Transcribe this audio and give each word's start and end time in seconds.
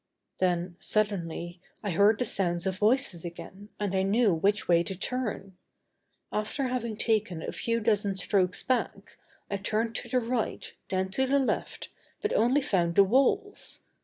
Then, 0.39 0.77
suddenly, 0.79 1.61
I 1.83 1.91
heard 1.91 2.17
the 2.17 2.25
sounds 2.25 2.65
of 2.65 2.75
voices 2.75 3.23
again 3.23 3.69
and 3.79 3.93
I 3.93 4.01
knew 4.01 4.33
which 4.33 4.67
way 4.67 4.81
to 4.81 4.97
turn. 4.97 5.55
After 6.31 6.69
having 6.69 6.97
taken 6.97 7.43
a 7.43 7.79
dozen 7.79 8.15
strokes 8.15 8.63
back, 8.63 9.17
I 9.51 9.57
turned 9.57 9.93
to 9.97 10.09
the 10.09 10.19
right, 10.19 10.73
then 10.89 11.09
to 11.11 11.27
the 11.27 11.37
left, 11.37 11.89
but 12.19 12.33
only 12.33 12.61
found 12.61 12.95
the 12.95 13.03
walls. 13.03 13.81